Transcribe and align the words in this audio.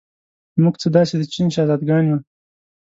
موږ 0.61 0.75
څه 0.81 0.87
داسې 0.95 1.13
د 1.17 1.23
چین 1.33 1.47
شهزادګان 1.55 2.03
یو. 2.09 2.19